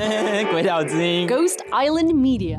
[0.50, 2.58] 鬼岛之音 Ghost Island Media。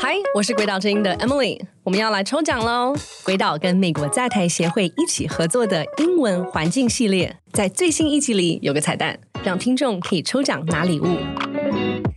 [0.00, 2.94] 嗨，我是鬼岛之音的 Emily，我们要来抽奖喽！
[3.26, 11.18] 鬼岛跟美国在台协会一起合作的英文环境系列，在最新一集里有个彩蛋，让听众可以抽奖拿礼物。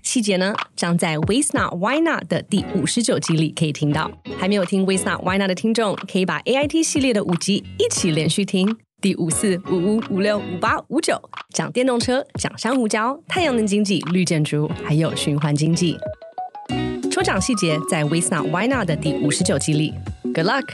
[0.02, 4.10] 细节呢，将在 Waste Not Why Not 的第五十九集里可以听到。
[4.38, 8.78] 还没有听 Waste Not Why Not 的听众，可以把 AIT 系列的五集一起连续听。
[9.00, 11.22] 第五四五五五六五八五九
[11.54, 15.96] 讲电动车，讲珊瑚礁、太阳能经济、绿建筑，还有循环经济。
[17.12, 19.94] 抽奖细节在 Waste Not Why Not 的第五十九集里。
[20.34, 20.66] Good luck！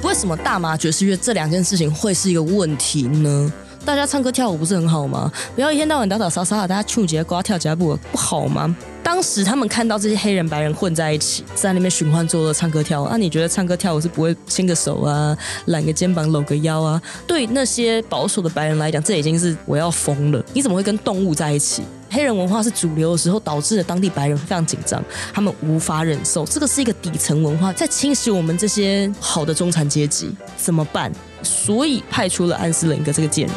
[0.02, 3.52] 为什么大麻爵士乐这两件事情会是一个问题呢？
[3.86, 5.30] 大家唱歌跳舞不是很好吗？
[5.54, 8.76] 不要一天到晚打打杀杀，大家唱节瓜跳节步不好吗？
[9.00, 17.00] 当时他们看到这些黑人白人混在一起，在那边寻欢作乐唱歌跳舞，那、你觉得唱歌跳舞是不会牵个手啊、揽个肩膀、搂个腰啊？
[17.28, 20.44] 对那些保守的白人来讲，这已经是我要疯了。
[20.52, 21.84] 你怎么会跟动物在一起？
[22.10, 25.00] 黑人文化是主流的时候，导致了当地白人非常紧张，
[25.32, 26.44] 他们无法忍受。
[26.44, 31.12] 这个是一个底层文化在侵蚀我们这些好的中产阶级，怎么办？
[31.44, 33.54] 所以派出了安斯林格这个贱人。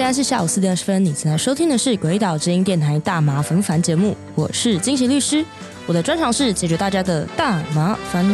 [0.00, 5.44] 现在是下午四点二十分，你正在收听的是《鬼岛之音》电台大麻烦烦节目，我是惊喜律师，
[5.86, 8.24] 我的专长是解决大家的大麻烦。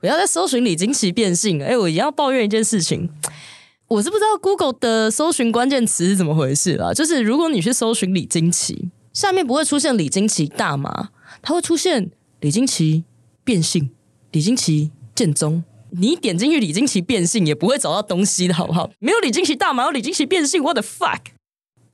[0.00, 3.08] 不要再搜寻李金奇变性了，哎，我一定要抱怨一件事情。
[3.86, 6.92] 我是不知道 Google 的搜寻关键词是怎么回事啦。
[6.92, 13.04] 就是如果你去搜寻李金奇，下面不会出现李金奇大麻，它会出现李金奇
[13.44, 13.90] 变性、
[14.30, 15.64] 李金奇剑宗。
[15.90, 18.90] 你点进去李金奇变性也不会找到东西的好不好？
[18.98, 21.18] 没有李金奇大麻，有李金奇变性，what the fuck？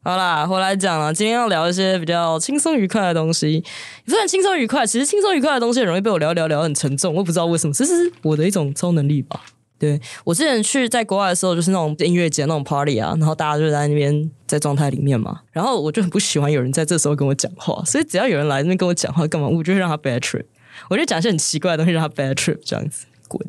[0.04, 3.64] 好啦，回来讲了，今天要聊一些比较轻松愉快的东西。
[4.06, 9.42] 虽然轻松愉快，其实轻松愉快的东西很容易被我聊聊聊很沉重，我不知道为什么，这是我的一种超能力吧。
[9.80, 20.44] 对我之前去在国外的时候，就是那种音乐节那种 party 啊，然后大家就在那边在状态里面嘛，然后我就很不喜欢有人在这时候跟我讲话，所以只要有人来那边跟我讲话干嘛，我就会让他 bad trip，
[20.90, 23.40] 我就讲一些很奇怪的东西让他 bad trip 这样子滚。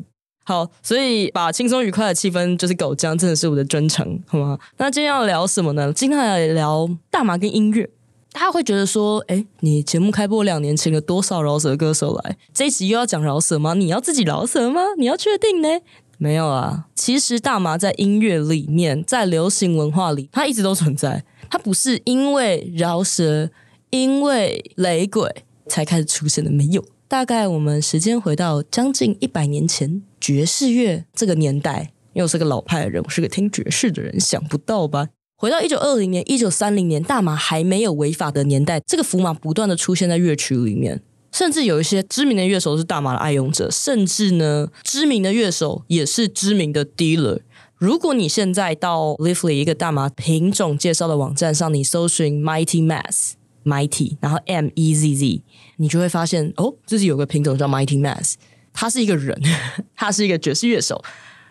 [0.44, 4.58] 好，所以把轻松愉快的气氛就是狗这样，真的是我的专长，好吗？
[4.78, 5.92] 那今天要聊什么呢？
[5.92, 7.88] 今天要来聊大麻跟音乐。
[8.32, 12.36] 大家会觉得说，哎，你节目开播两年，请了多少饶舌歌手来？
[12.54, 13.74] 这一集又要讲饶舌吗？
[13.74, 14.80] 你要自己饶舌吗？
[14.98, 15.68] 你要确定呢？
[16.16, 21.24] 没有啊，其实大麻在音乐里面，在流行文化里，它一直都存在。
[21.48, 23.50] 它不是因为饶舌、
[23.90, 26.84] 因为雷鬼才开始出现的，没有。
[27.10, 35.08] 大概我们时间回到将近一百年前，爵士乐这个年代，因为我是个老派的人，我是个听爵士的人，想不到吧？
[35.36, 41.02] 回到一九二零年、一九三零年，大麻还没有违法的年代，这个符码不断的出现在乐曲里面。
[41.32, 47.40] 甚至有一些知名的乐手是大麻的爱用者，甚至呢，知名的乐手也是知名的 dealer。
[47.74, 53.32] 如果你现在到 Lively 一个大麻品种介绍的网站上，你搜寻 Mighty Mass
[53.64, 55.42] Mighty，然后 M E Z Z，
[55.76, 58.34] 你就会发现哦，这是有个品种叫 Mighty Mass，
[58.72, 59.40] 他是一个人，
[59.94, 61.02] 他是一个爵士乐手，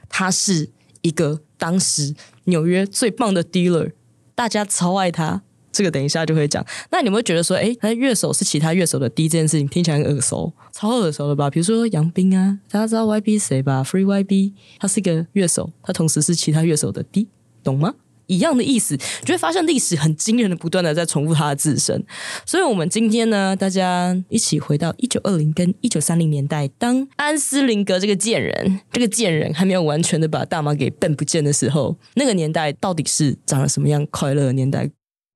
[0.08, 0.70] 他是
[1.02, 2.16] 一个当时
[2.46, 3.92] 纽约最棒的 dealer，
[4.36, 5.44] 大家超爱他。
[5.72, 6.66] 这个等一下就会讲。
[6.92, 11.48] 那你们会觉得说，哎，那乐手是其他乐手的 D 这件事情听起来很耳熟，超耳熟的吧？
[11.48, 17.28] 比如说杨斌啊，大家知道 YB 谁吧？Free YB，他是一个乐手，他同时是其他乐手的 D，
[17.64, 17.94] 懂吗？
[18.30, 18.96] 一样的意思，
[19.26, 22.02] 就会发现历史很惊人的不断的在重复它的自身。
[22.46, 34.90] 所以，我们今天呢，大家一起回到一九二零跟一九三零年代，当安斯林格这个贱人，这个贱人还没有完全的把大麻给笨不见的时候，那个年代到底是长了什么样快乐的年代？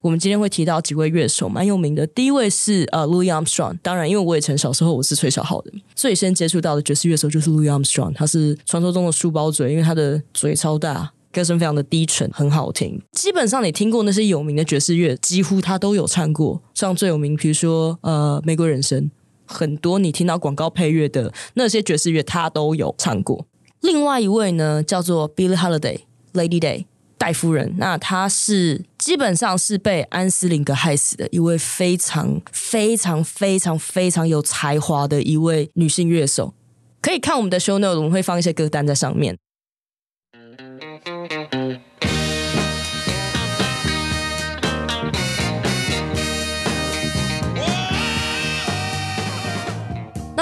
[0.04, 2.06] 我们今天会提到几位乐手，蛮有名的。
[2.08, 13.02] 第一位是呃 Louis Armstrong，当然，因为我也曾小时候我是吹小号的，最先接触到的爵士乐手就是 Louis Armstrong，他是传说中的书包嘴，因为他的嘴超大，歌声非常的低沉，很好听。
[13.12, 16.62] 基本上你听过那些有名的爵士乐，几乎他都有唱过。
[16.76, 19.04] 像最有名，比如说呃《玫瑰人生》，
[19.46, 23.46] 很多你听到广告配乐的那些爵士乐，他都有唱过。
[23.82, 26.86] 另外一位呢，叫做 Billie Holiday，Lady Day。
[27.16, 36.54] 戴夫人，那她是基本上是被安斯林格害死的一位非常非常非常非常有才华的一位女性乐手。
[37.02, 39.38] 可以看我们的 show note，我们会放一些歌单在上面。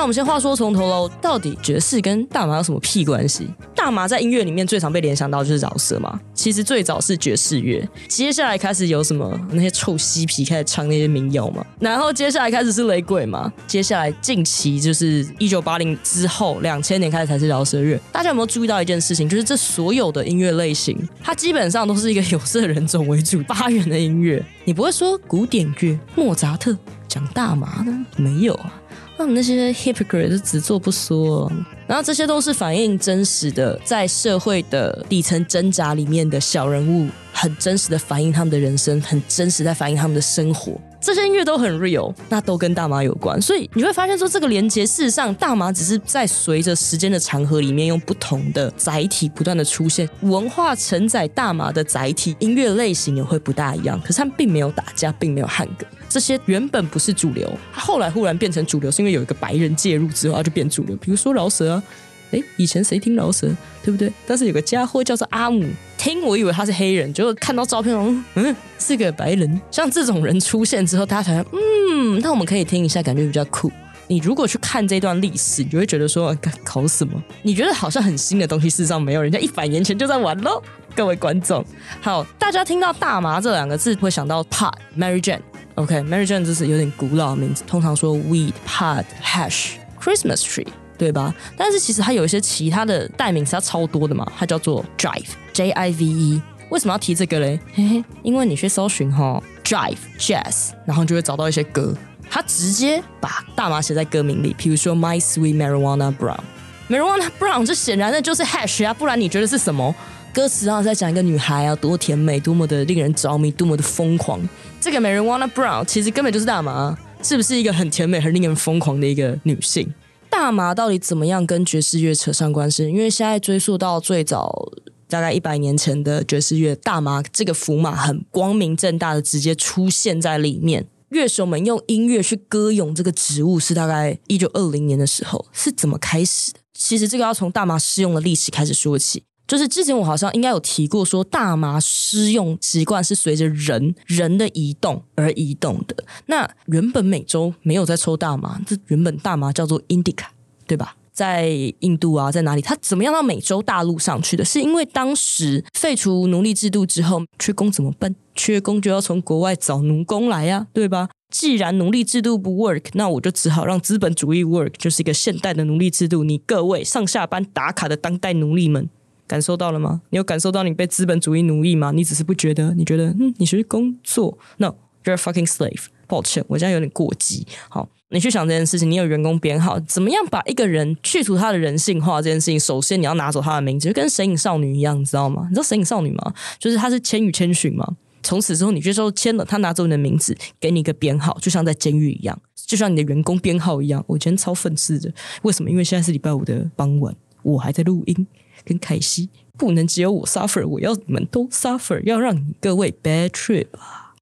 [0.01, 3.47] 那我们先话说从头喽，到底爵士跟大麻有什么屁关系？
[3.75, 18.01] 大麻在音乐里面最常被联想到就是饶舌嘛，其实最早是爵士乐，接下来开始有什么那些臭嬉皮开始唱那些民谣嘛，然后接下来开始是雷鬼嘛，接下来近期就是一九八零之后两千年开始才是饶舌乐。
[18.11, 19.29] 大家有没有注意到一件事情？
[19.29, 24.43] 就是这所有的音乐类型，它基本上都是一个有色人种为主发源的音乐。
[24.65, 26.75] 你不会说古典乐莫扎特
[27.07, 28.03] 讲大麻呢？
[28.15, 28.80] 没有啊。
[29.21, 31.51] 他们那些 hypocrite 只做不说，
[31.85, 40.73] 然后这些都是反映真实的，在社会的底层挣扎里面的小人物，很真实的反映他们的人生，很真实在反映他们的生活。
[40.99, 61.83] 这些音乐都很 real，那都跟大麻有关，所以你会发现说这个连接，事实上大麻只是在随着时间的长河里面，用不同的载体不断的出现，文化承载大麻的载体，音乐类型也会不大一样，可是他们并没有打架，并没有汉格，这些原本不是主流，后来忽然变成主流，是因为有一个白人介入之后，它就变主流，比如说饶舌啊。
[62.31, 63.45] 哎，以前谁听饶舌，
[63.83, 64.09] 对不对？
[64.25, 65.65] 但是有个家伙叫做阿姆，
[65.97, 67.93] 听我以为他是黑人，结果看到照片，
[68.35, 69.61] 嗯，是个白人。
[69.69, 73.69] 像这种人出现之后，大家才嗯，那我们可以听一下，感觉比较酷。
[74.07, 77.21] 你如果去看这段历史，你就会觉得说，考什么？
[77.41, 80.63] 你觉得好像很新的东西，事实上没有，人家一百年前就在玩喽。
[80.95, 81.65] 各位观众，
[81.99, 85.41] 好，大家听到大麻这两个字，会想到 pot Mary Jane。
[85.75, 90.67] OK，Mary Jane 这是有点古老的名字，通常说 weed pot hash Christmas tree。
[90.97, 91.33] 对吧？
[91.57, 94.31] 但是其实它有一些其他的代名词，它超多的嘛。
[94.37, 96.41] 它叫做 Drive，J I V E。
[96.69, 97.59] 为什么要提这个嘞？
[97.73, 101.97] 嘿嘿，因为你去搜寻哈 Drive Jazz，然后就会找到一些歌，
[102.29, 104.55] 它直接把大麻写在歌名里。
[104.55, 109.95] 比如说 My Sweet Marijuana Brown，Marijuana Brown 这显然的就是 Hash 啊，不然你觉得是什么？
[110.33, 114.39] 歌词啊在讲一个女孩啊多甜美，多么的令人着迷，多么的疯狂。
[114.79, 119.93] 这个 Marijuana Brown 其实根本就是大麻，是不是一个很甜美、很令人疯狂的一个女性？
[120.29, 122.87] 大麻到底怎么样跟爵士乐扯上关系？
[122.87, 124.71] 因为现在追溯到最早
[125.09, 136.59] 大概一百年前的爵士乐，大麻这个符码很光明正大的直接出现在里面，乐手们用音乐去歌咏这个植物，是大概一九二零年的时候是怎么开始的？
[136.73, 139.25] 其实这个要从大麻试用的历史开始说起。
[139.51, 146.05] 就是之前我好像应该有提过，说大麻施用习惯是随着人人的移动而移动的。
[146.27, 150.27] 那原本美洲没有在抽大麻，这原本大麻叫做 indica，
[150.65, 150.95] 对吧？
[151.11, 151.49] 在
[151.79, 152.61] 印度啊，在哪里？
[152.61, 154.45] 它怎么样到美洲大陆上去的？
[154.45, 158.15] 是因为当时废除奴隶制度之后，缺工怎么办？
[158.33, 161.09] 缺工就要从国外找奴工来呀，对吧？
[161.29, 166.23] 既然奴隶制度不 work，那我就只好让资本主义 work，就是一个现代的奴隶制度。
[166.23, 168.89] 你各位上下班打卡的当代奴隶们。
[169.31, 170.01] 感受到了吗？
[170.09, 171.93] 你有感受到你被资本主义奴役吗？
[171.93, 172.73] 你只是不觉得？
[172.73, 175.85] 你觉得嗯，你是工作？No，you're fucking slave。
[176.05, 177.47] 抱歉，我现在有点过激。
[177.69, 182.59] 好，你去想这件事情，你有员工编号，怎么样把一个人去除他的人性化这件事情？
[182.59, 185.47] 首先你要拿走他的名字，就跟神隐少女一样，你知道吗？
[185.47, 186.33] 你知道神隐少女吗？
[186.59, 187.95] 就是他是千与千寻嘛。
[188.21, 192.37] 从此之后，你就说签了，他拿走你的名字，给你一个编号，就像在监狱一样，
[192.67, 194.03] 就像你的员工编号一样。
[194.07, 195.09] 我今天超愤世的，
[195.43, 195.69] 为什么？
[195.69, 198.27] 因为现在是礼拜五的傍晚，我还在录音。
[198.63, 199.27] 跟凯西
[199.57, 204.13] 不能只有我 suffer，我要你们都 suffer，要让各位 bad trip 啊！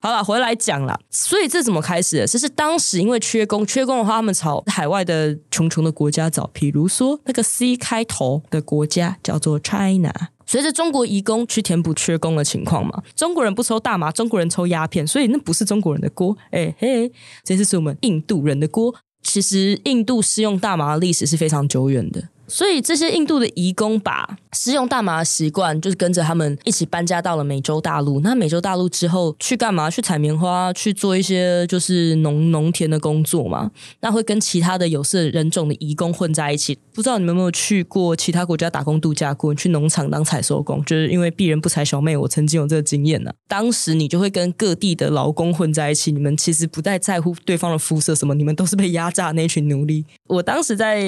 [0.00, 2.26] 好了，回来讲了，所以这怎么开始的？
[2.26, 10.14] 这是当时因为缺工，缺工的话，他们朝海外的穷穷的国家找，比如说那个 C 开头的国家叫做 China。
[10.46, 17.10] 随着中国移工去填补缺工的情况嘛，中国人不抽大麻，中国人抽鸦片，所以那不是中国人的锅，哎嘿，
[17.42, 18.94] 这次是我们印度人的锅。
[19.22, 22.28] 其实印度使用大麻的历史是非常久远的。
[22.50, 28.18] 所以这些印度的移工把食用大麻的习惯，就是跟着他们一起搬家到了美洲大陆。
[28.20, 29.88] 那美洲大陆之后去干嘛？
[29.88, 33.70] 去采棉花，去做一些就是农农田的工作嘛。
[34.00, 36.76] 那会跟其他的有色人种的移工混在一起。
[36.92, 39.54] 不知道你们有没有去过其他国家打工度假过？
[39.54, 43.30] 去农场当采收工，就是因为鄙人不才小妹，我曾经有这个经验呢。
[43.46, 50.04] 当时你就会跟各地的劳工混在一起，你们其实不太在乎对方的肤色什么，你们都是被压榨那群奴隶。
[50.26, 51.04] 我当时在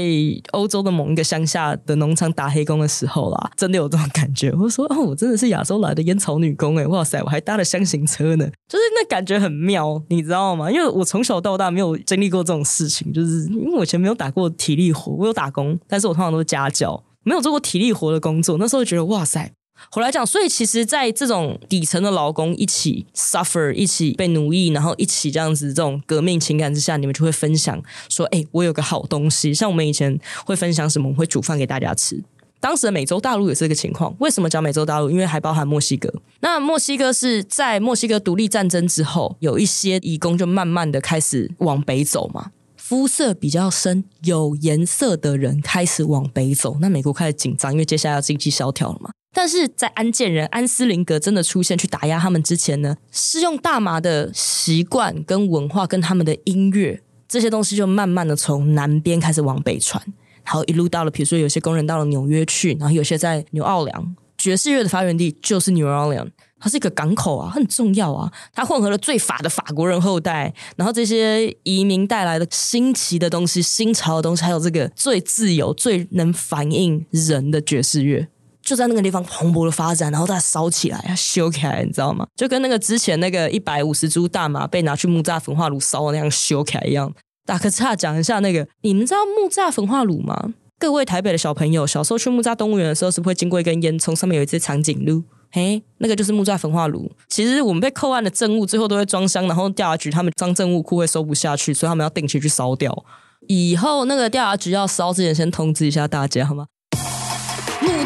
[0.52, 1.24] 欧洲的某一个。
[1.32, 4.52] 乡下的农场打黑工的时候啦，真的有这种感觉。
[4.52, 10.70] 我说哦，我真的是亚洲来的烟草女工哎，哇塞，我还搭了箱型车呢，就是那感觉很妙，你知道吗？
[10.70, 18.58] 因为我从小到大没有经历过这种事情，就是因为我以前没有打过体力活，我有打工，但是我通常都是家教，没有做过体力活的工作。
[18.58, 19.52] 那时候觉得哇塞。
[19.90, 31.08] 回来讲，所以其实，在这种底层的劳工一起 suffer，一起被奴役，然后一起这样子这种革命情感之下，你们就会分享说：“哎，我有个好东西。”像我们以前会分享什么？
[31.10, 32.22] 我会煮饭给大家吃。
[32.60, 34.14] 当时的美洲大陆也是这个情况。
[34.20, 35.10] 为什么讲美洲大陆？
[35.10, 36.12] 因为还包含墨西哥。
[36.40, 42.52] 那墨西哥是在墨西哥独立战争之后，有一些移工就慢慢的开始往北走嘛。
[42.76, 49.10] 肤色比较深、有颜色的人开始往北走，那美国开始紧张，因为接下来要经济萧条了嘛。
[49.32, 60.02] 但是在安建人安斯林格真的出现去打压他们之前呢，是用大麻的习惯跟文化跟他们的音乐这些东西，就慢慢的从南边开始往北传，
[60.44, 66.30] 然后一路到了，比如说有些工人到了纽约去，然后有些在纽奥良，爵士乐的发源地就是 New Orleans。
[66.60, 68.30] 它是一个港口啊，很重要啊。
[68.54, 78.28] 它混合了最法的法国人后代，然后这些移民带来的新奇的东西、新潮的东西，还有这个最自由、最能反映人的爵士乐，
[78.72, 82.26] 就在那个地方蓬勃的发展，然后它烧起来啊，修起来，你知道吗？
[82.34, 87.12] 就跟那个之前那个一百五十株大麻被拿去木栅焚化炉烧的那样修起来一样。
[87.44, 90.54] 打个岔，讲一下那个，你们知道木栅焚化炉吗？
[90.78, 95.22] 各位台北的小朋友，小时候去木栅动物园的时候，是不是会经过一根烟囱，上面有一只长颈鹿？
[95.50, 97.12] 嘿，那个就是木栅焚化炉。
[97.28, 103.04] 其实我们被扣案的证物最后都会装箱，然后调查局他们装证物库会收不下去，所以他们要定期去烧掉。
[103.48, 106.68] 以后那个调查局要烧之前，先通知一下大家好吗？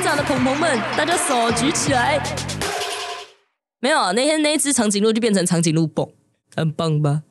[0.07, 2.23] 木栅的朋朋们，大家手举起来。
[3.81, 6.09] 没有，那天那只长颈鹿就变成长颈鹿蹦，
[6.55, 7.23] 很棒吧？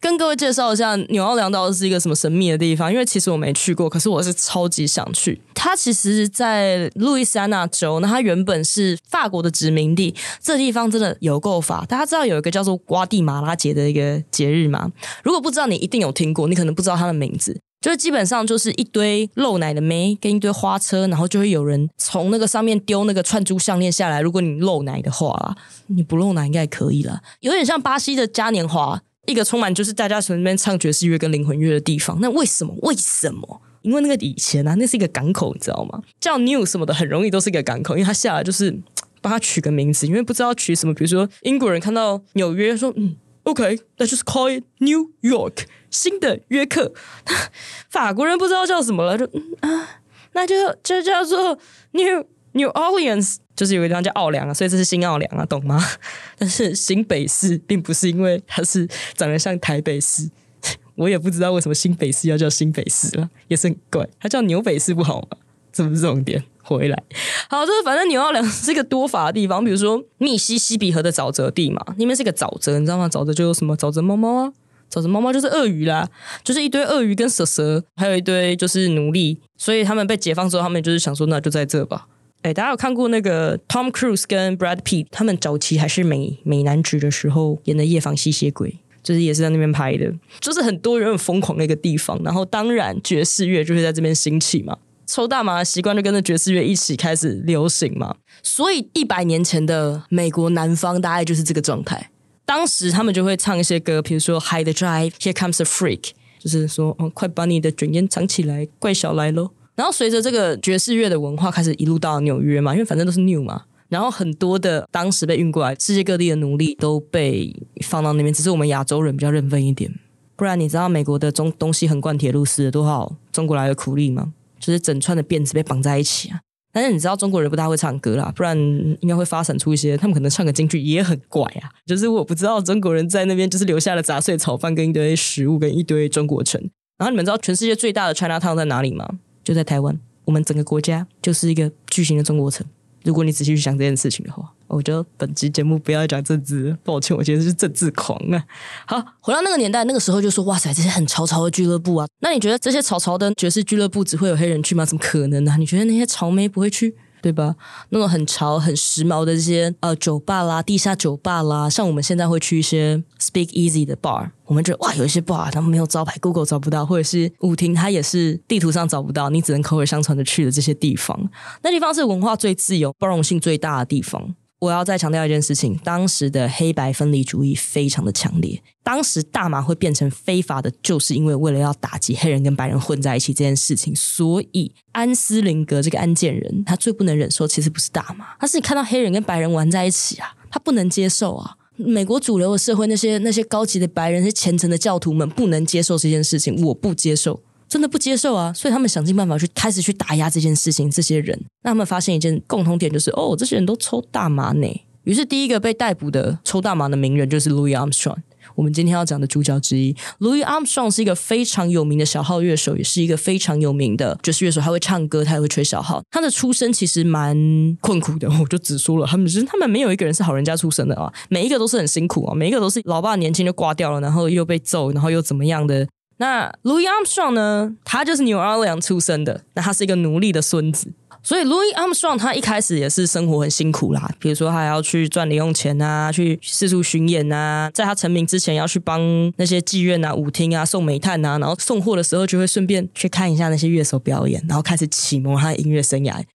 [0.00, 2.92] 跟各位介绍一下，纽奥良岛是一个什么神秘的地方？
[2.92, 5.40] 因为其实我没去过，可是我是超级想去。
[5.54, 10.12] 它其实，在路易斯安那州，那它原本是法国的殖民地。
[10.42, 11.86] 这地方真的有够法。
[11.88, 14.90] 大家知道有一个叫做瓜地马拉节的一个节日吗？
[15.22, 17.60] 如果不知道，你一定有听过，你可能不知道它的名字。
[17.84, 24.22] 就是基本上就是一堆露奶的妹跟一堆花车，然后就会有人从那个上面丢那个串珠项链下来。
[24.22, 25.54] 如果你露奶的话，
[25.88, 27.20] 你不露奶应该可以了。
[27.40, 29.02] 有点像巴西的嘉年华。
[29.26, 32.74] 一个充满就是大家从那边唱爵士乐跟灵魂乐的地方，那为什么？
[32.80, 33.60] 为什么？
[33.82, 36.00] 因为那个以前啊，那是一个港口，你知道吗？
[36.18, 38.74] 叫 New 什么的，很容易都是一个港口，因为它下来就是
[39.20, 40.94] 帮他取个名字，因为不知道取什么。
[40.94, 46.92] 比如说英国人看到纽约，说嗯，OK，那就是 call it New York，新的约克。
[47.88, 49.24] 法国人不知道叫什么了，就
[49.60, 50.00] 啊，
[50.32, 51.58] 那就就叫做
[51.92, 53.36] New New Orleans。
[53.56, 55.80] 就是有个地方叫奥良啊，所以这是新奥良啊，懂吗？
[56.36, 58.84] 但是新北市并不是因为它是
[59.14, 60.28] 长得像台北市，
[60.96, 64.08] 我也不知道为什么新北市要叫新北市了，也是很怪。
[64.18, 65.38] 它叫牛北市不好吗？
[65.74, 66.42] 这不是重点。
[66.66, 67.02] 回来，
[67.50, 73.06] 好，就是反正纽奥良是一个多法的地方，比如说密西西比河的沼泽地嘛，那边是个沼泽，你知道吗？
[73.06, 74.52] 沼泽就有什么沼泽猫猫啊，
[74.90, 76.08] 沼泽猫猫就是鳄鱼啦，
[76.42, 82.06] 就是一堆鳄鱼跟蛇蛇，还有一堆就是奴隶，所以他们被解放之后，他们就是想说，那就在这吧。
[82.40, 88.70] 哎，大家有看过那个 Tom Cruise 跟 Brad Pitt 他们早期还是美美男子的时候演的《夜访吸血鬼》，
[89.02, 92.18] 就是也是在那边拍的，就是很多人很疯狂的一个地方。
[92.24, 98.14] 然后当然爵士乐就是在这边兴起嘛，抽大麻的习惯就跟着爵士乐一起开始流行嘛。
[98.42, 102.10] 所以一百年前的美国南方大概就是这个状态。
[102.46, 106.00] 当时他们就会唱一些歌，比如说《High the Drive》，《Here Comes a Freak》，
[106.38, 109.50] 就是说，哦，快把你的卷烟藏起来，怪小来喽。
[109.74, 117.50] 然后随着这个爵士乐的文化开始一路到纽约嘛，因为反正都是 new 嘛，然后很多的当时被运过来世界各地的奴隶都被
[117.82, 119.90] 放到那边，只是我们亚洲人比较认分一点。
[120.36, 124.34] 不然你知道美国的中东西横贯铁路死了多少中国来的苦力吗？
[124.64, 126.40] 就是整串的辫子被绑在一起啊！
[126.72, 128.58] 但是你知道中国人不大会唱歌啦，不然
[129.00, 131.68] 应该会发展出一些他们可能唱个京剧也很怪啊。
[131.84, 136.58] 就是我不知道中国人在那边就是留下了杂碎炒饭跟一堆食物跟一堆中国城。
[136.96, 139.06] 然后你们知道全世界最大的 China Town 在哪里吗？
[139.44, 142.66] 就在台湾，我们整个国家就是一个巨型的中国城。
[143.04, 148.44] 如果你仔细去想这件事情的话，我觉得本期节目不要讲政治，抱歉，我觉得是政治狂啊。
[148.86, 152.08] 好，回到那个年代，那个时候就说哇塞，这些很潮潮的俱乐部啊。
[152.20, 154.84] 那你觉得这些潮潮的爵士俱乐部只会有黑人去吗？
[154.84, 155.54] 怎么可能呢？
[155.58, 156.96] 你觉得那些潮妹不会去？
[157.24, 157.56] 对吧？
[157.88, 171.30] 那种很潮、很时髦的这些呃酒吧啦、地下酒吧啦，像我们现在会去一些 Speak Easy 的 bar，我们觉得哇，有一些 bar 他们没有招牌，Google 找不到，或者是舞厅它也是地图上找不到，你只能口耳相传的去的这些地方，
[171.62, 174.34] 那地方是文化最自由、包容性最大的地方。
[174.64, 178.62] 我要再强调一件事情：当时的黑白分离主义非常的强烈。
[178.82, 183.94] 当时大麻会变成非法的，就是因为为了要打击黑人跟白人混在一起这件事情。
[183.94, 191.56] 所以安斯林格这个案件人，他最不能忍受其实不是大麻，他是你看到黑人跟白人玩在一起啊，他不能接受啊。
[191.76, 197.40] 美国主流的社会那些那些高级的白人、那些虔诚的教徒们不能接受这件事情，我不接受。
[197.74, 198.52] 真的不接受啊！
[198.52, 200.88] 所以他们想尽办法去开始去打压这件事情。
[200.88, 204.80] 这些人，那他们发现一件共同点，就是哦，这些人都抽大麻呢。
[205.02, 208.18] 于是第一个被逮捕的抽大麻的名人就是 Louis Armstrong。
[208.54, 214.60] 我们今天要讲的主角之一，Louis Armstrong 是一个非常有名的小号乐手，也是一个非常有名的爵士乐手。
[214.60, 216.00] 他会唱歌，他也会吹小号。
[216.12, 217.36] 他的出身其实蛮
[217.80, 225.88] 困苦的，我就只说了，他们是他们没有一个人是好人家出身的啊，每一个都是很辛苦啊，每一个都是老爸年轻就挂掉了，然后又被揍，然后又怎么样的。
[226.18, 227.74] 那 Louis Armstrong 呢？
[227.84, 230.92] 他就是 New Orleans 出生的，那他是一个奴隶的孙子。
[231.22, 239.00] 所以 Louis Armstrong 他一开始也是生活很辛苦啦，比如说他要去赚零用钱啊，去四处巡演啊，在他成名之前要去帮
[239.36, 246.22] 那些妓院啊、舞厅啊送煤炭啊，然后送货的时候就会顺便去看一下那些乐手表演，然后开始启蒙他的音乐生涯。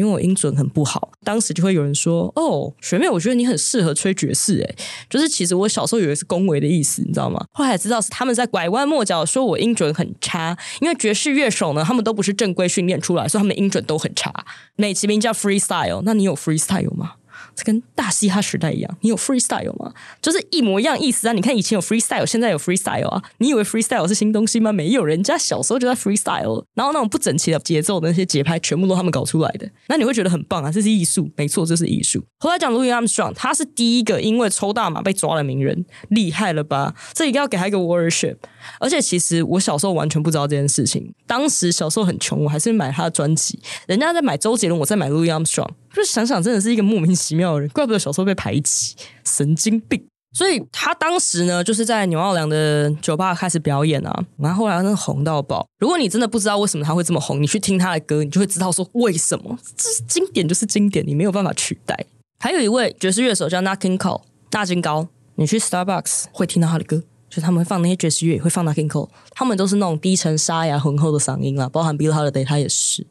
[0.00, 1.10] 因为我音准很不好。
[1.22, 4.76] 当时就会有人说：“哦，学妹，我觉得你很适合吹爵士。”诶，
[5.10, 7.44] 就是其实我小时候以为是恭维的意思，你知道吗？
[7.52, 10.56] 后来知道是他们在拐弯抹角说我音准很差。
[10.80, 14.32] 因为爵士乐手呢，他们都不是正规训练出来，所以他们音准都很差。
[14.76, 17.16] 美其名叫 freestyle，那你有 freestyle 吗？
[17.64, 19.92] 跟大嘻哈时代一样，你有 freestyle 吗？
[20.20, 21.32] 就是一模一样意思啊！
[21.32, 23.22] 你看以前有 freestyle，现在有 freestyle 啊！
[23.38, 24.72] 你以为 freestyle 是新东西吗？
[24.72, 29.68] 没有，人家小时候就在 freestyle，然后那种不整齐的节奏的那些节拍，全部都他们搞出来的。
[29.88, 30.70] 那你会觉得很棒啊！
[30.70, 32.24] 这是艺术，没错，这是艺术。
[32.38, 36.94] 后来讲 Louis Armstrong，他是第一个因为抽大麻被抓的名人，厉害了吧？
[37.12, 38.36] 这一定要给他一个 worship。
[38.78, 43.58] 而且其实我小时候完全不知道这件事情，当时小时候很穷，我还是买他的专辑。
[43.86, 45.70] 人家在买周杰伦，我在买 Louis Armstrong。
[45.92, 50.04] 就想想，真的是一个莫名其妙的人，怪不得小时候被排挤，神经病。
[50.32, 55.66] 所以他当时呢，就是在纽奥良的酒吧开始表演啊，然后后来真的红到爆。
[55.80, 59.58] 如果你真的不知道为什么他会这么红，你去听他的歌，你就会知道说为什么。
[59.76, 62.06] 这是经典，就是经典，你没有办法取代。
[62.38, 73.06] 还有一位爵士乐手叫 Nat King Cole，大金高，你去 Starbucks 会听到他的歌，就他们会放那些爵士乐，也会放 Nat King Cole，他们都是那种低沉沙哑浑厚的嗓音啊，包含 Bill Holiday 他也是。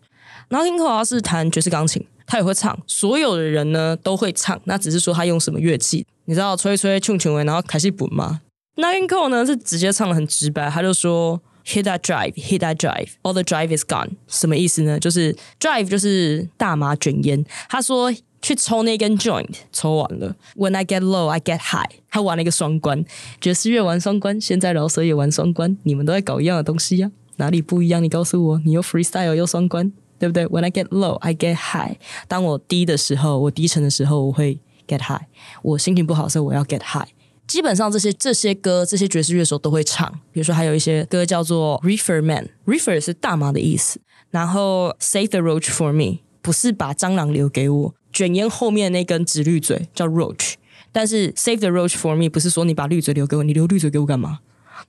[0.50, 2.06] Nat King Cole 是弹爵士钢琴。
[2.32, 8.42] 他也会唱，所有的人呢都会唱，那只是说他用什么乐器，你知道吹吹吹吹然后开始补吗
[8.76, 13.76] n i n c o 呢是直接唱的很直白，他就说 Hit that drive, hit that drive, all the drive
[13.76, 14.10] is gone。
[14.28, 15.00] 什么意思呢？
[15.00, 17.44] 就是 drive 就是大麻卷烟。
[17.68, 20.36] 他说去抽那根 joint，抽完了。
[20.56, 22.00] When I get low, I get high。
[22.10, 23.04] 他玩了一个双关，
[23.40, 27.12] 爵士乐玩双关，现在饶舌也玩双关，你们都在搞一样的东西呀？
[27.38, 28.04] 哪里不一样？
[28.04, 29.92] 你告诉我，你又 freestyle 又双关。
[30.20, 31.96] 对不对？When I get low, I get high。
[32.28, 35.26] 当我低的时候，我低沉的时候，我会 get high。
[35.62, 37.08] 我心情不好的时候，我要 get high。
[37.48, 40.12] 基本上这些这些歌，这些爵士乐手都会唱。
[40.34, 44.02] 比如说，还有一些歌叫做 Reefer Man，Reefer 是大麻的意思。
[44.30, 50.54] 然后 Save the roach for me，不是把蟑螂留给我，卷烟后面那根直绿嘴叫 roach。
[50.92, 54.40] 但是 Save the roach for me 不是说你把绿嘴留给我，你留绿嘴给我干嘛？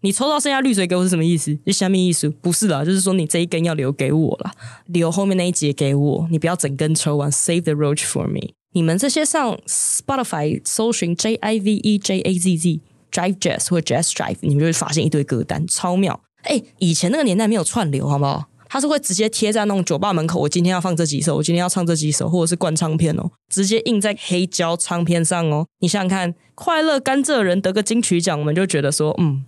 [0.03, 1.59] 你抽到剩下绿嘴给我是什么意思？
[1.67, 2.29] 是下面意思？
[2.31, 4.53] 不是啦，就是说你这一根要留给我了，
[4.87, 7.31] 留后面那一节给我，你不要整根抽完。
[7.31, 8.55] Save the roach for me。
[8.73, 12.81] 你们这些上 Spotify 搜寻 J I V E J A Z Z
[13.11, 16.23] Drive Jazz 或 Jazz Drive，你们就会发现一堆歌单，超妙。
[16.45, 18.47] 哎，以前那个年代没有串流，好不好？
[18.73, 25.67] 它是会直接贴在那种酒吧门口，我今天要放这几首，我今天要唱这几首，或者是灌唱片哦，直接印在黑胶唱片上哦。
[25.81, 29.45] 你想想看，快乐甘蔗人得个金曲奖，我们就觉得说，嗯，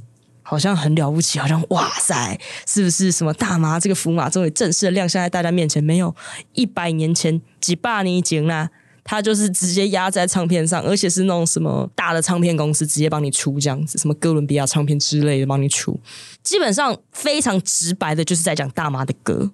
[0.44, 5.82] 好像很了不起，好像哇塞，是不是什么大麻这个福马终于正式的亮相在大家面前？
[5.82, 6.14] 没有，
[6.52, 8.68] 一百年前几百年前啦。
[9.08, 15.98] 他就是直接压在唱片上，而且是那种什么大的唱片公司直接帮你出这样子，什么哥伦比亚唱片之类的帮你出，
[16.42, 19.52] 基本上非常直白的，就是在讲大麻的歌。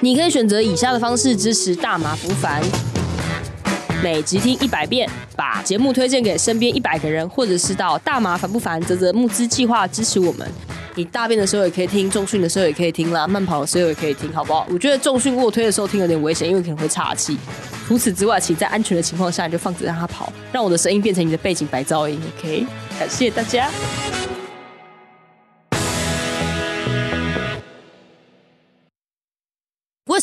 [0.00, 2.62] 你可以选择以下的方式支持大麻福凡：
[4.04, 10.46] 每集听一百遍，把节目推荐给身边一百个人，或者是到大麻烦不烦泽泽募资计划支持我们。
[10.94, 14.66] 你大便的时候也可以听，重训的时候也可以听啦，慢跑的时候也可以听，好不好？
[14.68, 17.38] 我觉得重训卧推的时候听有点危险，因为可能会岔气。
[17.88, 22.20] 除此之外，请在安全的情况下，你就放着让它跑，让我的声音变成你的背景白噪音。
[22.38, 22.66] OK，
[22.98, 23.70] 感谢大家。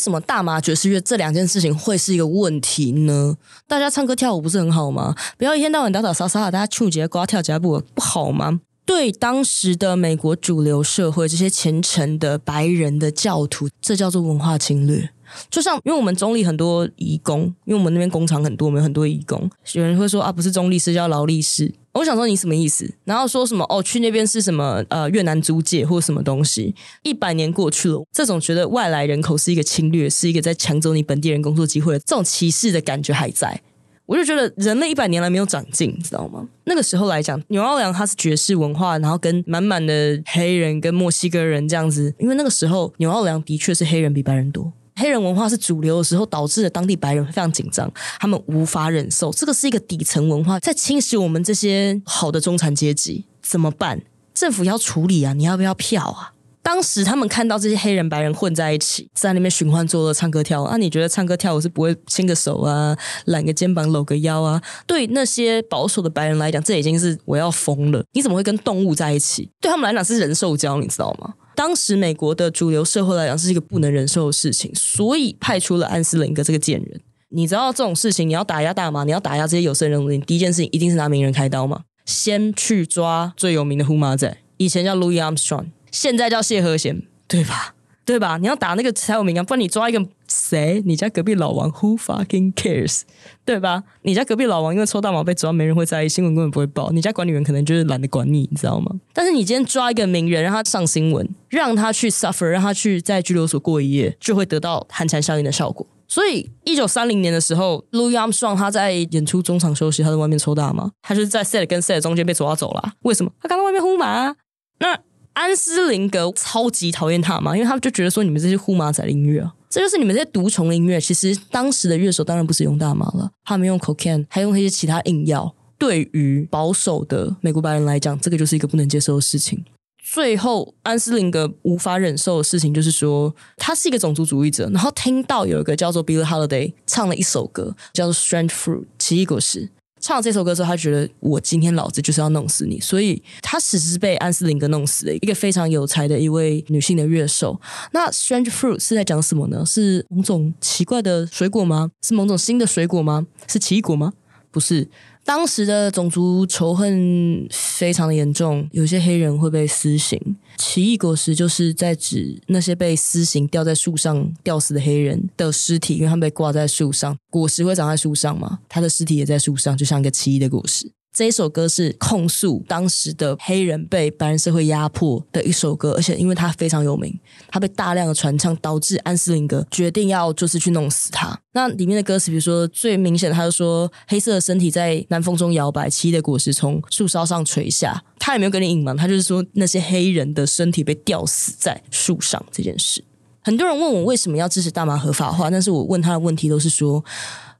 [0.02, 3.36] 什么大麻爵士乐这两件事情会是一个问题呢？
[3.68, 5.14] 大家唱歌跳舞不是很好吗？
[5.38, 8.60] 不要一天到晚打打杀杀，大家唱节瓜跳节步不好吗？
[8.84, 15.10] 对当时的美国主流社会，这些虔诚的白人的教徒，这叫做文化侵略。
[15.50, 19.50] 就像，因为我们中立很多义工，因为我们那边工厂很多，我们很多义工。
[19.72, 21.72] 有人会说啊，不是中立是叫劳力士。
[21.92, 22.90] 我想说你什么意思？
[23.04, 26.74] 然后说什么哦，去那边是什么呃越南租界或什么东西？
[27.02, 33.60] 一百年过去了，这种觉得外来人口是一个侵略，是一个在抢走你本地人工作机会的这种歧视的感觉还在。
[34.06, 36.46] 我就觉得人类一百年来没有长进，你知道吗？
[36.64, 44.72] 那个时候来讲，纽奥良它是爵士文化，然后跟满满的黑人跟墨西哥人这样子，因为那个时候纽奥良的确是黑人比白人多。
[45.02, 49.32] 黑人文化是主流的时候，导致了当地白人非常紧张，他们无法忍受。
[49.32, 54.00] 这个是一个底层文化在侵蚀我们这些好的中产阶级，怎么办？
[54.32, 55.32] 政府要处理啊！
[55.32, 56.32] 你要不要票啊？
[56.62, 60.64] 当时他们看到这些黑人白人混在一起，在那边寻欢作乐、唱歌跳舞。
[60.64, 64.62] 啊，你觉得唱歌跳舞是不会牵个手啊、揽个肩膀、搂个腰啊？
[64.86, 68.02] 对那些保守的白人来讲，这已经是我要疯了。
[68.12, 69.50] 你怎么会跟动物在一起？
[69.60, 71.34] 对他们来讲是人兽交，你知道吗？
[71.54, 77.00] 当时美国的主流社会来讲是一个不能忍受的事情，所以派出了安斯林格这个贱人。
[77.30, 81.84] 你知道这种事情，你要打压大麻，你要打压这些有色人种，你第一件事情一定是拿名人开刀吗？
[82.04, 87.74] 先去抓最有名的呼马仔，以前叫 Louis Armstrong，现在叫谢和弦，对吧？
[88.04, 88.36] 对吧？
[88.38, 90.82] 你要打那个才有名啊，不然你抓一个谁？
[90.84, 93.02] 你家隔壁老王 Who fucking cares？
[93.44, 93.84] 对吧？
[94.02, 96.90] 你家隔壁老王因为抽大麻被抓，没人会在意，新闻根本不会报。
[96.90, 98.90] 你家管理员可能就是懒得管你，你知道吗？
[99.12, 105.86] 但是你今天抓一个名人，让他上新闻，让他去 suffer，让他去在拘留所过一夜，就会得到寒蝉效应的效果。
[106.08, 112.92] 所以，一九三零年的时候，Louis Armstrong 他在演出中场休息，他在外面抽大麻，他就是在 set 跟 set 中间被抓走了。
[113.02, 113.32] 为什么？
[113.40, 114.34] 他刚在外面呼麻。
[114.78, 114.98] 那
[115.34, 121.00] 安斯林格超级讨厌他嘛，因为他们就觉得说你们这些呼马仔的音乐啊，这就是你们这些毒虫的音乐。
[121.00, 125.54] 其实当时的乐手当然不是用大麻了，他们用 cocaine，还用一些其他硬药。
[125.78, 129.64] 对于保守的美国白人来讲，这个就是一个不能接受的事情。
[130.04, 139.70] 最后，安斯林格无法忍受的事情就是说，他是一个种族主义者，然后听到有一个叫做 Billie Holiday 唱了一首歌，叫做《Strange Fruit》奇异果实。
[140.02, 145.14] 唱这首歌时候，他觉得我今天老子就是要弄死你，所以他其实是被安斯林格弄死的。
[145.14, 147.58] 一个非常有才的一位女性的乐手。
[147.92, 149.64] 那 Strange Fruit 是在讲什么呢？
[149.64, 151.92] 是某种奇怪的水果吗？
[152.02, 153.26] 是某种新的水果吗？
[153.46, 154.12] 是奇异果吗？
[154.52, 154.86] 不是。
[155.24, 160.20] 当时的种族仇恨非常的严重，有些黑人会被私刑。
[160.58, 170.90] 奇异果实就是在指那些被私刑吊在树上吊死的黑人的尸体，因为他们被挂在树上，果实会长在树上嘛，他的尸体也在树上，就像一个奇异的果实。
[171.12, 177.14] 这一首歌是控诉当时的黑人被白人社会压迫的一首歌，而且因为它非常有名，
[177.48, 181.38] 它被大量的传唱，导致安斯林格决定要就是去弄死他。
[181.52, 188.02] 那里面的歌词，比如说最明显的，他就说黑色的身体在南风中摇摆，奇异的果实从树梢上垂下。
[188.18, 193.04] 他也没有跟你隐瞒，他就是说那些黑人的身体被吊死在树上这件事。
[193.42, 197.04] 很多人问我为什么要支持大麻合法化，但是我问他的问题都是说，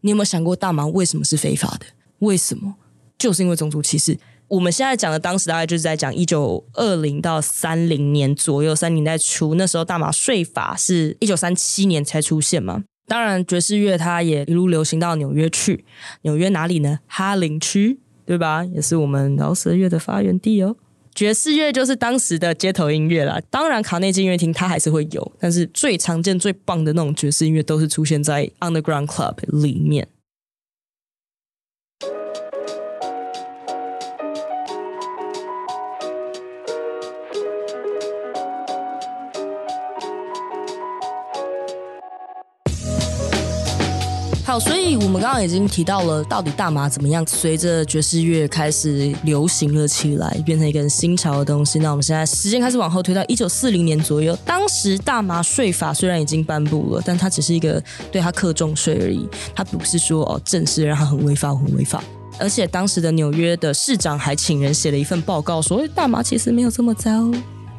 [0.00, 1.84] 你有没有想过大麻为什么是非法的？
[2.20, 2.76] 为什么？
[3.22, 4.18] 就是因为种族歧视。
[4.48, 12.82] 我们现在讲的当时大概就是在讲一九二零到三零年左右，三年代初，那时候大麻税法是一九三七年才出现嘛。
[13.06, 15.84] 当然，爵士乐它也一路流行到纽约去。
[16.22, 16.98] 纽约哪里呢？
[17.06, 18.64] 哈林区，对吧？
[18.64, 20.74] 也是我们饶舌乐的发源地哦。
[21.14, 23.40] 爵士乐就是当时的街头音乐啦。
[23.48, 30.08] 当然，卡内基音乐厅它还是会有，但是最常见、最棒的那种爵士音乐都是出现在 Underground Club 里面。
[44.58, 51.78] 所以我们刚刚已经提到了，到底大麻怎么样随着爵士乐开始流行了起来，变成一个新潮的东西。
[51.78, 62.02] 那我们现在时间开始往后推到一九四零年左右，当时大麻税法虽然已经颁布了，但它只是一个对它课重税而已，它不是说哦正式让它很违法，很违法。
[62.38, 67.30] 而且当时的纽约的市长还请人写了一份报告，说大麻其实没有这么糟。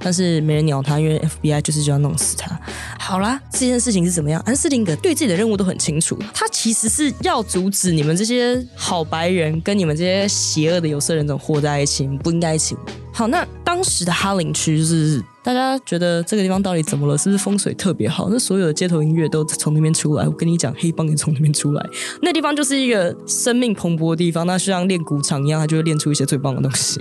[0.04, 2.60] 但是没人鸟他，因为 FBI 就是就要弄死他。
[3.00, 4.42] 好啦，这件事情是怎么样？
[4.46, 12.76] 安斯林格对自己的任务都很清楚，他其实是要阻止你们这些好白人跟你们这些邪恶的有色人种活在一起，不应该一起。
[13.14, 17.18] 好，那当时的哈林区就是大家觉得这个地方到底怎么了？
[17.18, 18.28] 是不是风水特别好？
[18.32, 20.26] 那所有的街头音乐都从那边出来。
[20.26, 21.86] 我跟你讲，黑帮也从那边出来。
[22.22, 27.00] 那地方就是一个生命蓬勃的地方，那就像练鼓场一样，它就会练出一些最棒的东西。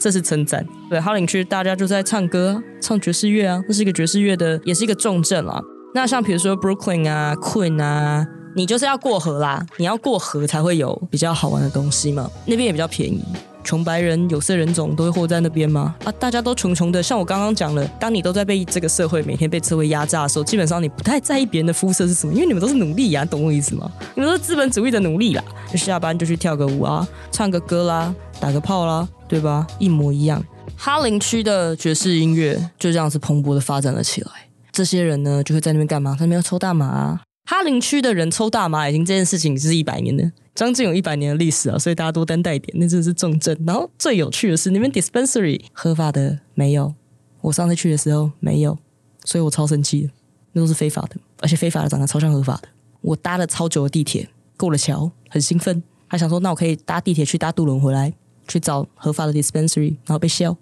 [0.00, 0.66] 这是称赞。
[0.88, 5.60] 对，哈林区大家就在唱歌，唱爵士乐啊，这是一个爵士乐的，也是一个重镇啊。
[5.94, 12.30] 那像比如说 Brooklyn 啊，Queen 啊，你就是要过河啦，你要过河才会有比较好玩的东西嘛。
[12.46, 13.22] 那边也比较便宜，
[13.70, 15.94] 穷白人、有色人种都会活在那边吗？
[16.04, 17.00] 啊，大家都穷穷的。
[17.00, 23.88] 像我刚刚讲了，当你都在被这个社会每天被社会压榨的时候，基本上你不太在意别人的肤色是什么，因为你们都是努力呀，懂我意思吗？
[24.16, 25.44] 你们都是资本主义的努力啦。
[25.70, 29.08] 就下班就去跳个舞啊，唱个歌啦，打个炮啦。
[29.28, 29.64] 对吧？
[29.78, 30.44] 一模一样。
[30.76, 34.30] 哈林区的爵士音乐就这样子蓬勃的发展了起来。
[34.72, 36.16] 这些人呢，就会在那边干嘛？
[36.18, 37.20] 在那边抽大麻啊。
[37.50, 43.58] 哈林区的人抽大麻已经这件事情是一百年的，将近有一百年的历史啊，所以大家多担待一点，那真的是重症。
[43.66, 46.94] 然后最有趣的是，那边 dispensary 合法的没有，
[47.40, 48.78] 我上次去的时候没有，
[49.24, 50.08] 所以我超生气，
[50.52, 52.68] 那都是非法的，而且非法的长得超像合法的。
[53.00, 58.14] 我搭了超久的地铁，过了桥，很兴奋，还想说那我可以搭地铁去搭渡轮回来，
[58.46, 60.56] 去找合法的 dispensary，然后被笑，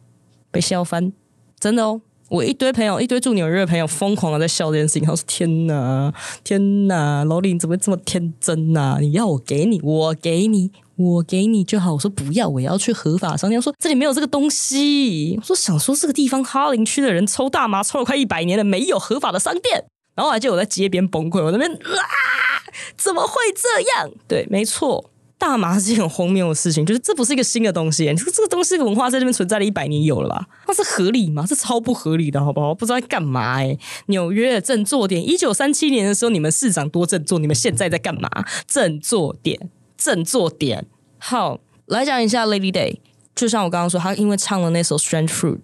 [0.51, 1.13] 被笑翻，
[1.61, 2.01] 真的哦。
[2.29, 5.03] 我一堆朋友，一堆住纽约的朋友，疯狂的在笑这件事情。
[5.03, 6.13] 他说：“天哪，
[6.45, 8.99] 天哪，老李你怎么这么天真呐？
[9.01, 21.79] 你要我给你，我给你，我给你就好。”我说：“不要，我要去合法商店。”说：“这里没有这个东西。”我说：“想说这个地方哈林区的人抽大麻抽了快一百年了，没有合法的商店。”然后还记得我在街边崩溃，我那边啊，
[22.97, 24.11] 怎么会这样？
[24.27, 25.09] 对，没错。
[25.39, 28.11] 大麻是一很荒谬的事情，就是这不是一个新的东西。
[28.11, 30.47] 你说这个东西文化在这边存在了一百年有了吧？
[30.67, 31.45] 那是合理吗？
[31.49, 32.75] 这超不合理的，好不好？
[32.75, 33.79] 不知道在干嘛哎。
[34.07, 35.27] 纽约振作点！
[35.27, 38.29] 一九三七年的时候，你们市长多振作，你们现在在干嘛？
[38.67, 40.87] 振作点，振作点。
[41.19, 42.99] 好，来讲一下 Lady Day。
[43.37, 45.55] 就像我刚刚说，她因为唱了那首《Strange Fruit》，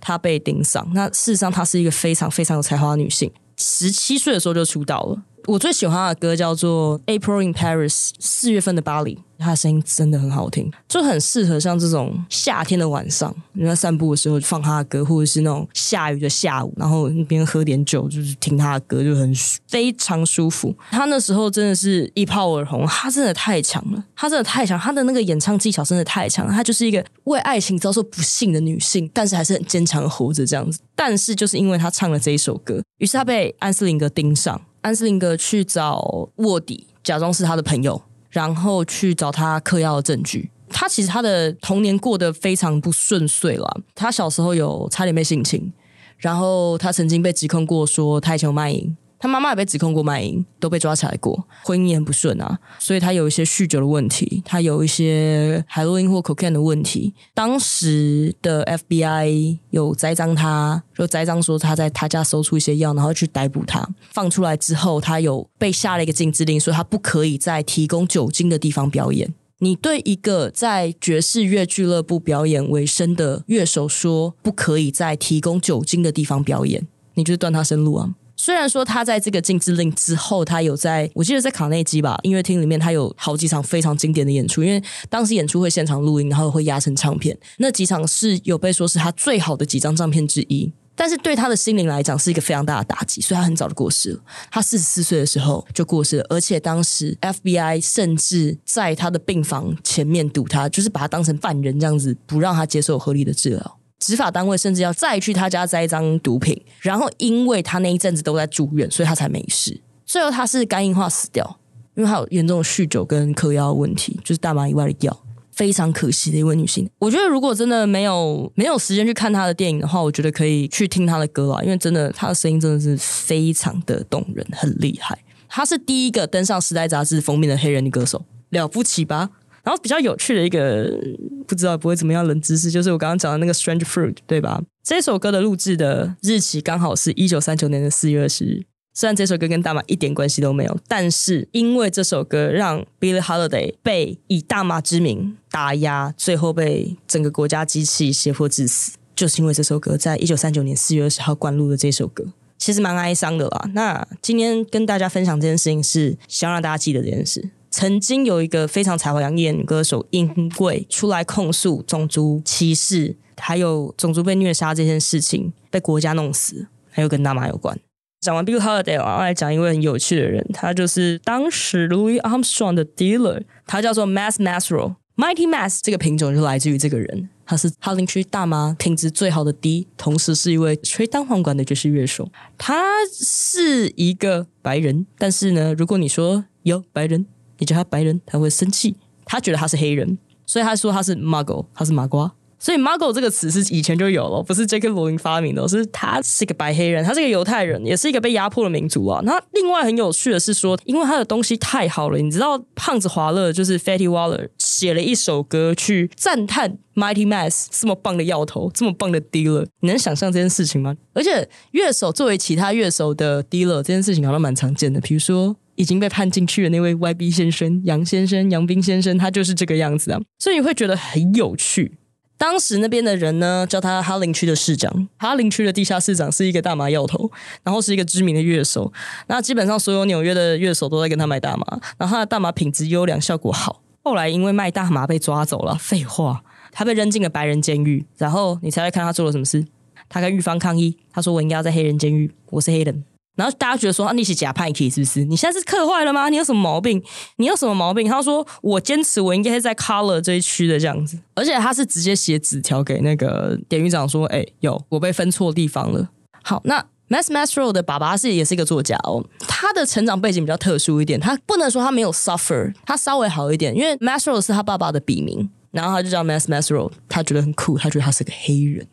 [0.00, 0.90] 她被盯上。
[0.94, 5.22] 那事实上，她是一个非常非常有才华的女性，十七岁的时候就出道了。
[5.46, 9.18] 我最喜欢他的歌叫做《April in Paris》，四月份的巴黎。
[9.40, 19.32] 他的声音真的很好听，就很适合像这种夏天的晚上，你在散步的时候放他的歌，或者是那种下雨的下午，然后那边喝点酒，就是听他的歌，就很
[19.68, 20.74] 非常舒服。
[20.90, 26.48] 他那时候真的是一炮而红，他真的太强了，他真的太强，他的那个演唱技巧真的太强。
[26.48, 30.80] 他就是一个为爱情遭受不幸的女性，但是还是很坚强的活着这样子。
[30.96, 34.60] 但是就是因为他唱了这一首歌，于是他被安斯林格盯上。
[34.88, 40.50] 安斯林格去找卧底，假装是他的朋友，然后去找他嗑药的证据。
[40.70, 43.80] 他其实他的童年过得非常不顺遂了。
[43.94, 45.70] 他小时候有差点被性侵，
[46.16, 48.96] 然后他曾经被指控过说他以前有卖淫。
[49.18, 57.12] 他妈妈也被指控过卖淫，都被抓起来过，婚姻也很不顺啊，所以他有一些酗酒的问题，他有一些海洛因或 cocaine 的问题。
[57.34, 63.88] 当时的 FBI 有栽赃他，就栽赃说他在他家搜出一些药，然后去逮捕他。
[64.10, 69.34] 放出来之后，他有被下了一个禁制令，说他不可以在提供酒精的地方表演。
[69.60, 78.14] 你对一个在爵士乐俱乐部表演为生的乐手说不可以在提供酒精的地方表演，你就是断他生路啊！
[78.40, 84.62] 虽然说他在这个禁制令之后，他有在我记得在卡内基吧音乐厅里面，他有好几场非常经典的演出。
[84.62, 90.72] 因为当时演出会现场录音，然后会压成唱片，那几场是有被说是他最好的几张唱片之一。
[90.94, 94.20] 但是对他的心灵来讲是一个非常大的打击，所以他很早就过世了。
[94.50, 103.77] 他四十四岁的时候就过世了，而且当时 FBI 甚至在他的病房前面堵他，就是把他当成犯人这样子，不让他接受合理的治疗。
[103.98, 109.80] 执法单位甚至要再去他家栽赃毒品，然后因为他那一阵子都在住院，所以他才没事。
[110.06, 111.58] 最后他是肝硬化死掉，
[111.94, 115.24] 因为他有严重的酗酒跟嗑药问题，就是大麻以外的药。
[115.50, 116.88] 非常可惜的一位女性。
[117.00, 125.18] 我觉得如果真的没有没有时间去看她的电影的话，我觉得可以去听她的歌啊，因为真的她的声音真的是非常的动人，很厉害。
[125.48, 129.30] 她是第一个登上《时代》杂志封面的黑人女歌手，了不起吧？
[129.62, 130.98] 然后比较有趣的一个
[131.46, 134.62] 不知道不会怎么样冷知识，就是我刚刚讲的那个《Strange Fruit》，对吧？
[134.82, 138.62] 这首歌的录制的日期刚好是一九三九年的四月二十日。
[138.94, 152.24] 虽然这首歌跟大麻一点关系都没有，但是因为这首歌让 Billie Holiday 被以大麻之名打压，最后被整个国家机器胁迫致死，就是因为这首歌在一九三九年四月二十号灌录的这首歌，
[152.58, 153.70] 其实蛮哀伤的啦。
[153.72, 157.50] 那今天跟大家分享这件事情，是想让大家记得这件事。
[157.78, 167.78] 曾经有一个非常才华洋溢的女歌手，因为出来控诉种族歧视，还有种族被虐杀这件事情，被国家弄死，还有跟大妈有关。
[168.20, 182.28] 讲完 Bill Holiday，我要来讲一位很有趣的人，他就是当时 Louis Armstrong 的 dealer，他叫做 Mass Masro，Mighty Mass 这个品种就来自于这个人，他是哈林区大妈品质最好的 D，同时是一位吹单簧管的爵士乐手。
[182.58, 187.24] 他是一个白人，但是呢，如果你说有白人。
[187.58, 188.96] 你叫他白人，他会生气。
[189.24, 190.16] 他觉得他是黑人，
[190.46, 192.32] 所以他说他是 Muggle，他是麻瓜。
[192.60, 194.88] 所以 Muggle 这个词是以前就有了，不是 J.K.
[194.88, 199.20] 罗琳发明的，是他是一个白黑人，他是一个犹太人，也是一个被压迫的民族啊。
[199.22, 209.66] 那另外很有趣的是说，因为他的东西太好了，你知道胖子华勒就是 Fatty Waller 写了一首歌去赞叹 Mighty Mass 这么棒的药头，这么棒的 dealer。
[209.80, 210.96] 你能想象这件事情吗？
[211.12, 215.54] 而且乐手作为其他乐手的 dealer 这件事情好像蛮常见的，比如说。
[215.78, 221.96] 已经被判进去的那位 YB 先生杨先生杨斌先生，他就是这个样子啊，所以你会觉得很有趣。
[222.36, 225.08] 当时那边的人呢，叫他哈林区的市长。
[225.18, 227.30] 哈林区的地下市长是一个大麻药头，
[227.62, 228.92] 然后是一个知名的乐手。
[229.28, 233.82] 那基本上所有纽约的乐手都在跟他买大麻，然后他的大麻品质优良，效果好。
[234.02, 238.04] 后来因为卖大麻被抓走了，废话，他被扔进了白人监狱。
[238.16, 239.64] 然后你猜猜看他做了什么事？
[240.08, 243.04] 他跟狱方抗议，他说我应该要在黑人监狱，我是黑人。
[243.38, 245.24] 然后大家觉得说啊，你是假派 K 是不是？
[245.24, 246.28] 你现在是刻坏了吗？
[246.28, 247.00] 你有什么毛病？
[247.36, 248.08] 你有什么毛病？
[248.08, 256.08] 他说我坚持我应该是在 Color 这一区的这样子，而且他是直接写纸条给那个典狱长说，哎，有我被分错地方了。
[256.42, 268.84] 好，那 Mass Mastro 的爸爸是也是一个作家哦，他的成长背景比较特殊一点，他不能说他没有 suffer，他稍微好一点，因为 Mastro 是他爸爸的笔名，然后他就叫 Mass Mastro，他觉得很酷，他觉得他是个黑人。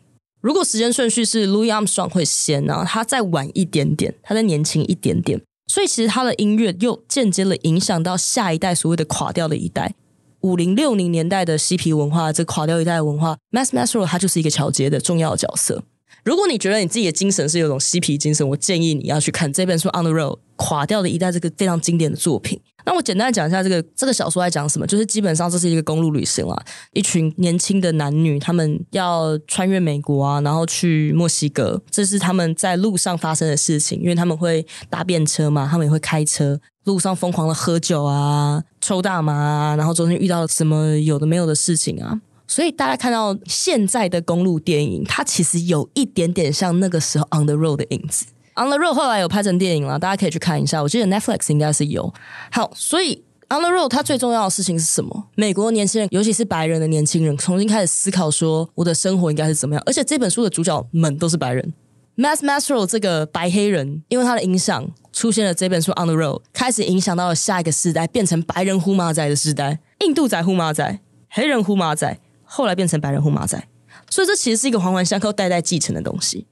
[0.46, 9.96] 如果时间顺序是 Louis Armstrong 会先，然后他再晚一点点，他再年轻一点点，所以其实他的音乐又间接了影响到下一代所谓的垮掉的一代，
[10.42, 15.82] 五零六零年代的嬉皮文化，这垮掉一代的文化，Mass Mastro 他就是一个桥接的重要角色。
[16.22, 22.60] 如果你觉得你自己的精神是有种嬉皮精神，我建议你要去看这本书《On the Road》垮掉的一代这个非常经典的作品。
[22.86, 26.56] 那我简单讲一下这个这个小说在讲什么，就是基本上这是一个公路旅行啊，
[26.92, 42.20] 一群年轻的男女，他们要穿越美国啊，然后去墨西哥，这是他们在路上发生的事情，因为他们会搭便车嘛，他们也会开车，路上疯狂的喝酒啊，抽大麻啊，然后中间遇到了什么有的没有的事情啊。
[42.46, 48.26] 所以大家看到现在的公路电影，它其实有一点点像那个时候《On the Road》的影子。
[48.56, 50.82] 《On the Road》后来有拍成电影了，大家可以去看一下。
[50.82, 52.12] 我记得 Netflix 应该是有。
[52.50, 53.22] 好，所以
[53.54, 55.28] 《On the Road》它最重要的事情是什么？
[55.34, 59.82] 美国年轻人，尤其是白人的年轻人，重新开始思考说我的生活应该是怎么样。
[59.86, 61.74] 而且这本书的主角们都是白人。
[62.16, 72.18] Mass Mastro 这个白黑人，因为他的影响，出现了这本书《On the Road》，开始影响到了下一个时代，变成白人呼马仔的时代，印度仔呼马仔，黑人呼马仔。
[72.42, 73.62] 后来变成白人呼马仔，
[74.08, 76.46] 所以这其实是一个环环相扣、代代继承的东西。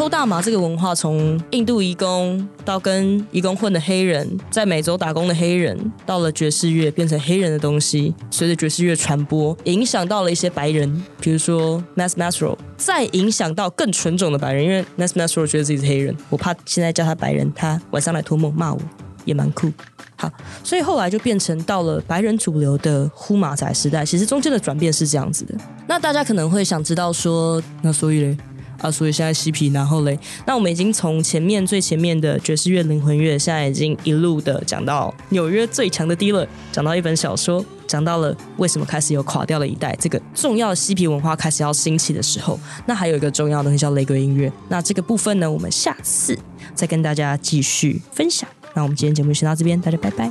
[0.00, 18.80] 抽大麻这个文化，从印度移工到跟移工混的黑人，在美洲打工的黑人，到了爵士乐变成黑人的东西，随着爵士乐传播，影响到了一些白人，比如说 Mass Mastro，再影响到更纯种的白人，因为 Mass Mastro 觉得自己是黑人，我怕现在叫他白人，他晚上来托梦骂我。
[19.26, 19.70] 也蛮酷，
[20.16, 20.32] 好，
[20.64, 24.02] 所以后来就变成到了白人主流的呼马仔时代。
[24.04, 25.54] 其实中间的转变是这样子的。
[25.86, 28.36] 那大家可能会想知道说，那所以嘞
[28.80, 44.50] 啊，所以现在嬉皮，然后嘞，那我们已经从前面最前面的爵士乐、灵魂乐，现在已经一路的讲到纽约最强的 dealer，讲到一本小说，讲到了为什么开始有垮掉的一代，这个重要的嬉皮文化开始要兴起的时候，那还有一个重要的东西叫雷鬼音乐。
[44.68, 46.38] 那这个部分呢，我们下次
[46.74, 48.48] 再跟大家继续分享。
[48.74, 50.30] 那我们今天节目先到这边，大家拜拜。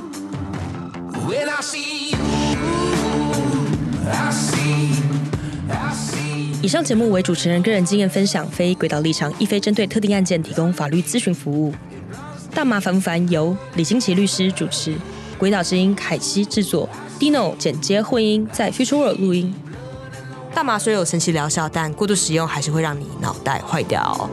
[6.62, 11.72] 以上节目为主持人个人经验分享，非轨道立场，亦非针对特定案件提供法律咨询服务。
[12.54, 13.26] 大麻烦不烦？
[13.30, 14.94] 由李金奇律师主持，
[15.38, 16.86] 鬼道之音凯西制作
[17.18, 19.54] ，Dino 剪接混音，在 Future World 录音。
[20.54, 24.28] 大麻虽有神奇疗效，但过度使用还是会让你脑袋坏掉。